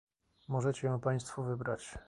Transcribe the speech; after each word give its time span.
Możecie 0.47 0.87
ją 0.87 0.99
państwo 0.99 1.43
wybrać 1.43 1.97